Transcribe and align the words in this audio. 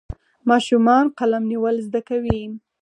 ماشومان 0.49 1.05
قلم 1.19 1.43
نیول 1.51 1.75
زده 1.85 2.01
کوي. 2.09 2.41